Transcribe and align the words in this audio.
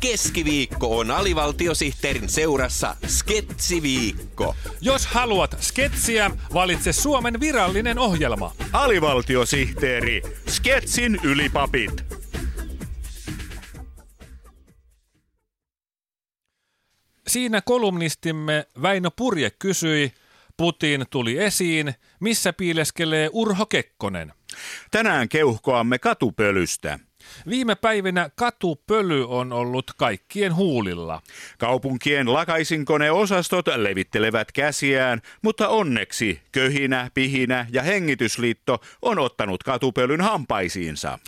Keskiviikko 0.00 0.98
on 0.98 1.10
alivaltiosihteerin 1.10 2.28
seurassa 2.28 2.96
Sketsiviikko. 3.06 4.54
Jos 4.80 5.06
haluat 5.06 5.56
sketsiä, 5.60 6.30
valitse 6.54 6.92
Suomen 6.92 7.40
virallinen 7.40 7.98
ohjelma. 7.98 8.54
Alivaltiosihteeri, 8.72 10.22
Sketsin 10.48 11.20
ylipapit. 11.24 12.04
Siinä 17.28 17.60
kolumnistimme 17.60 18.66
Väinö 18.82 19.10
Purje 19.16 19.50
kysyi, 19.50 20.12
Putin 20.56 21.04
tuli 21.10 21.38
esiin, 21.38 21.94
missä 22.20 22.52
piileskelee 22.52 23.30
Urho 23.32 23.66
Kekkonen. 23.66 24.32
Tänään 24.90 25.28
keuhkoamme 25.28 25.98
katupölystä. 25.98 26.98
Viime 27.48 27.74
päivinä 27.74 28.30
katupöly 28.36 29.28
on 29.28 29.52
ollut 29.52 29.90
kaikkien 29.96 30.54
huulilla. 30.54 31.22
Kaupunkien 31.58 32.32
lakaisinkoneosastot 32.32 33.66
levittelevät 33.76 34.52
käsiään, 34.52 35.22
mutta 35.42 35.68
onneksi 35.68 36.40
köhinä, 36.52 37.10
pihinä 37.14 37.66
ja 37.70 37.82
hengitysliitto 37.82 38.80
on 39.02 39.18
ottanut 39.18 39.62
katupölyn 39.62 40.20
hampaisiinsa. 40.20 41.18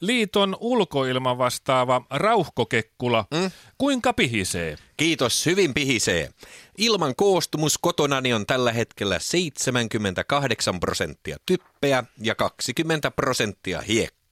Liiton 0.00 0.56
ulkoilman 0.60 1.38
vastaava 1.38 2.02
Rauhko 2.10 2.66
Kekkula, 2.66 3.24
mm? 3.30 3.50
kuinka 3.78 4.12
pihisee? 4.12 4.76
Kiitos, 4.96 5.46
hyvin 5.46 5.74
pihisee. 5.74 6.30
Ilman 6.78 7.14
koostumus 7.16 7.78
kotonani 7.78 8.32
on 8.34 8.46
tällä 8.46 8.72
hetkellä 8.72 9.18
78 9.18 10.80
prosenttia 10.80 11.36
typpeä 11.46 12.04
ja 12.22 12.34
20 12.34 13.10
prosenttia 13.10 13.80
hiekkaa. 13.80 14.25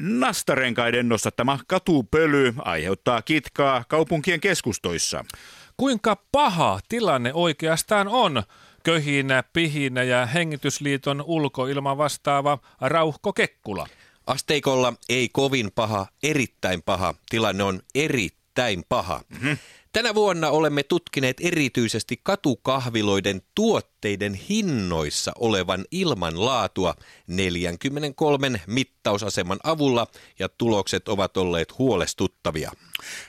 Nastarenkaiden 0.00 1.08
nostattama 1.08 1.58
katupöly 1.66 2.54
aiheuttaa 2.58 3.22
kitkaa 3.22 3.84
kaupunkien 3.88 4.40
keskustoissa. 4.40 5.24
Kuinka 5.76 6.16
paha 6.32 6.80
tilanne 6.88 7.34
oikeastaan 7.34 8.08
on? 8.08 8.42
Köhinä, 8.82 9.42
pihinä 9.52 10.02
ja 10.02 10.26
hengitysliiton 10.26 11.24
ulkoilman 11.26 11.98
vastaava 11.98 12.58
Rauhko 12.80 13.32
Kekkula. 13.32 13.86
Asteikolla 14.26 14.92
ei 15.08 15.28
kovin 15.28 15.70
paha, 15.74 16.06
erittäin 16.22 16.82
paha. 16.82 17.14
Tilanne 17.30 17.62
on 17.64 17.80
erittäin 17.94 18.84
paha. 18.88 19.20
Mm-hmm. 19.28 19.58
Tänä 19.96 20.14
vuonna 20.14 20.50
olemme 20.50 20.82
tutkineet 20.82 21.36
erityisesti 21.40 22.20
katukahviloiden 22.22 23.42
tuotteiden 23.54 24.34
hinnoissa 24.34 25.32
olevan 25.38 25.84
ilmanlaatua 25.90 26.94
43 27.26 28.60
mittausaseman 28.66 29.58
avulla 29.64 30.06
ja 30.38 30.48
tulokset 30.48 31.08
ovat 31.08 31.36
olleet 31.36 31.78
huolestuttavia. 31.78 32.72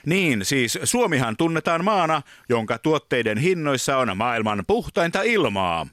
Niin, 0.06 0.44
siis 0.44 0.78
Suomihan 0.84 1.36
tunnetaan 1.36 1.84
maana, 1.84 2.22
jonka 2.48 2.78
tuotteiden 2.78 3.38
hinnoissa 3.38 3.96
on 3.96 4.16
maailman 4.16 4.64
puhtainta 4.66 5.22
ilmaa. 5.22 5.86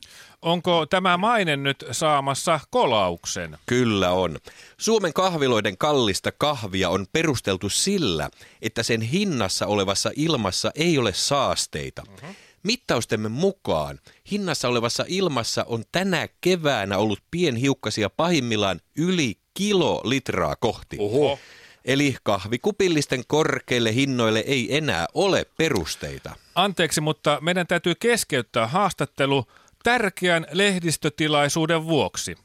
Onko 0.46 0.86
tämä 0.86 1.18
maine 1.18 1.58
nyt 1.58 1.86
saamassa 1.92 2.60
kolauksen? 2.70 3.58
Kyllä 3.66 4.12
on. 4.12 4.38
Suomen 4.78 5.14
kahviloiden 5.14 5.78
kallista 5.78 6.32
kahvia 6.32 6.90
on 6.90 7.06
perusteltu 7.14 7.70
sillä, 7.70 8.30
että 8.62 8.84
sen 8.84 9.02
hinnassa 9.02 9.68
olevassa 9.68 10.12
ilmassa 10.16 10.72
ei 10.76 10.98
ole 10.98 11.14
saasteita. 11.14 12.04
Uh-huh. 12.08 12.36
Mittaustemme 12.64 13.30
mukaan 13.30 14.00
hinnassa 14.32 14.68
olevassa 14.68 15.06
ilmassa 15.08 15.66
on 15.68 15.84
tänä 15.92 16.28
keväänä 16.42 16.98
ollut 16.98 17.20
pienhiukkasia 17.32 18.09
pahimmillaan 18.09 18.82
yli 18.98 19.38
kilolitraa 19.54 20.56
kohti. 20.56 20.98
Oho. 21.00 21.40
Eli 21.86 22.16
kahvikupillisten 22.24 23.24
korkeille 23.28 23.94
hinnoille 23.94 24.40
ei 24.40 24.78
enää 24.78 25.06
ole 25.14 25.46
perusteita. 25.58 26.36
Anteeksi, 26.56 27.02
mutta 27.02 27.38
meidän 27.42 27.68
täytyy 27.68 27.96
keskeyttää 27.96 28.68
haastattelu 28.68 29.46
tärkeän 29.85 30.46
lehdistötilaisuuden 30.51 31.85
vuoksi. 31.85 32.38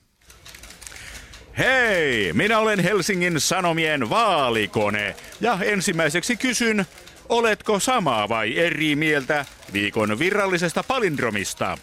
Hei, 1.59 2.33
minä 2.33 2.59
olen 2.59 2.81
Helsingin 2.81 3.41
Sanomien 3.41 4.11
vaalikone 4.11 5.17
ja 5.41 5.59
ensimmäiseksi 5.63 6.37
kysyn, 6.37 6.87
oletko 7.29 7.81
samaa 7.81 8.29
vai 8.29 8.59
eri 8.59 8.97
mieltä 8.97 9.47
viikon 9.73 10.19
virallisesta 10.19 10.83
palindromista? 10.83 11.79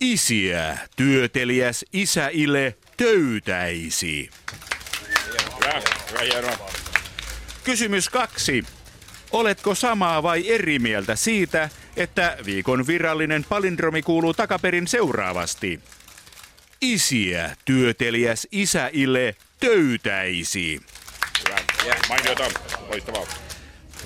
Isiä, 0.00 0.78
työteliäs 0.96 1.84
isäille 1.92 2.76
töytäisi. 2.96 4.30
Kysymys 7.64 8.08
kaksi. 8.08 8.64
Oletko 9.32 9.74
samaa 9.74 10.22
vai 10.22 10.50
eri 10.50 10.78
mieltä 10.78 11.16
siitä, 11.16 11.70
että 11.96 12.36
viikon 12.44 12.86
virallinen 12.86 13.44
palindromi 13.48 14.02
kuuluu 14.02 14.34
takaperin 14.34 14.88
seuraavasti? 14.88 15.80
Isiä 16.80 17.56
työteliäs 17.64 18.48
isäille 18.52 19.36
töytäisi. 19.60 20.80
Hyvä. 21.48 21.58
Mainiota. 22.08 22.44
Loistavaa. 22.88 23.26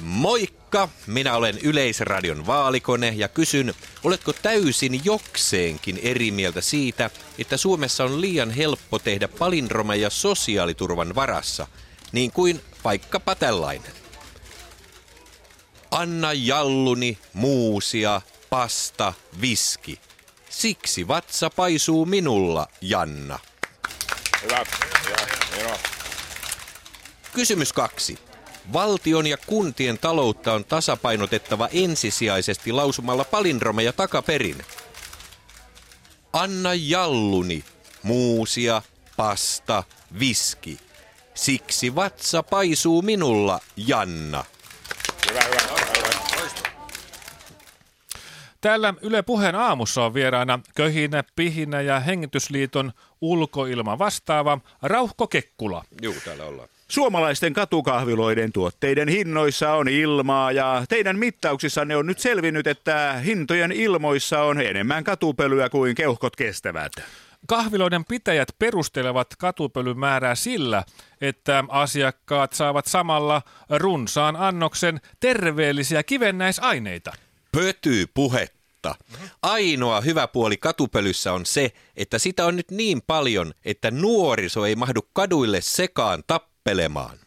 Moikka, 0.00 0.88
minä 1.06 1.36
olen 1.36 1.58
Yleisradion 1.58 2.46
vaalikone 2.46 3.12
ja 3.16 3.28
kysyn, 3.28 3.74
oletko 4.04 4.32
täysin 4.32 5.00
jokseenkin 5.04 5.98
eri 6.02 6.30
mieltä 6.30 6.60
siitä, 6.60 7.10
että 7.38 7.56
Suomessa 7.56 8.04
on 8.04 8.20
liian 8.20 8.50
helppo 8.50 8.98
tehdä 8.98 9.28
palindromeja 9.28 10.10
sosiaaliturvan 10.10 11.14
varassa, 11.14 11.66
niin 12.12 12.32
kuin 12.32 12.60
vaikkapa 12.84 13.34
tällainen. 13.34 14.05
Anna 15.90 16.32
jalluni, 16.32 17.18
muusia, 17.32 18.20
pasta, 18.50 19.12
viski. 19.40 20.00
Siksi 20.50 21.08
vatsa 21.08 21.50
paisuu 21.50 22.06
minulla, 22.06 22.68
Janna. 22.80 23.38
Hyvä. 24.42 24.64
Hyvä. 25.04 25.16
Hyvä. 25.56 25.78
Kysymys 27.32 27.72
kaksi. 27.72 28.18
Valtion 28.72 29.26
ja 29.26 29.36
kuntien 29.36 29.98
taloutta 29.98 30.52
on 30.52 30.64
tasapainotettava 30.64 31.68
ensisijaisesti 31.72 32.72
lausumalla 32.72 33.24
palindromeja 33.24 33.92
takaperin. 33.92 34.64
Anna 36.32 36.74
jalluni, 36.74 37.64
muusia, 38.02 38.82
pasta, 39.16 39.84
viski. 40.18 40.78
Siksi 41.34 41.94
vatsa 41.94 42.42
paisuu 42.42 43.02
minulla, 43.02 43.60
Janna. 43.76 44.44
Hyvä, 45.30 45.40
hyvä. 45.40 45.75
Täällä 48.60 48.94
Yle 49.02 49.22
Puheen 49.22 49.54
aamussa 49.54 50.04
on 50.04 50.14
vieraana 50.14 50.60
Köhinä, 50.74 51.24
Pihinä 51.36 51.80
ja 51.80 52.00
Hengitysliiton 52.00 52.92
ulkoilma 53.20 53.98
vastaava 53.98 54.58
Rauhko 54.82 55.26
Kekkula. 55.26 55.84
Joo, 56.02 56.14
täällä 56.24 56.44
ollaan. 56.44 56.68
Suomalaisten 56.88 57.52
katukahviloiden 57.52 58.52
tuotteiden 58.52 59.08
hinnoissa 59.08 59.72
on 59.72 59.88
ilmaa 59.88 60.52
ja 60.52 60.82
teidän 60.88 61.18
mittauksissanne 61.18 61.96
on 61.96 62.06
nyt 62.06 62.18
selvinnyt, 62.18 62.66
että 62.66 63.12
hintojen 63.24 63.72
ilmoissa 63.72 64.42
on 64.42 64.60
enemmän 64.60 65.04
katupölyä 65.04 65.68
kuin 65.68 65.94
keuhkot 65.94 66.36
kestävät. 66.36 66.92
Kahviloiden 67.48 68.04
pitäjät 68.04 68.48
perustelevat 68.58 69.26
katupölyn 69.38 69.98
määrää 69.98 70.34
sillä, 70.34 70.84
että 71.20 71.64
asiakkaat 71.68 72.52
saavat 72.52 72.86
samalla 72.86 73.42
runsaan 73.70 74.36
annoksen 74.36 75.00
terveellisiä 75.20 76.02
kivennäisaineita. 76.02 77.12
Pötyy 77.56 78.06
puhetta. 78.14 78.94
Ainoa 79.42 80.00
hyvä 80.00 80.28
puoli 80.28 80.56
katupölyssä 80.56 81.32
on 81.32 81.46
se, 81.46 81.72
että 81.96 82.18
sitä 82.18 82.46
on 82.46 82.56
nyt 82.56 82.70
niin 82.70 83.02
paljon, 83.06 83.54
että 83.64 83.90
nuoriso 83.90 84.66
ei 84.66 84.76
mahdu 84.76 85.00
kaduille 85.12 85.60
sekaan 85.60 86.22
tappelemaan. 86.26 87.18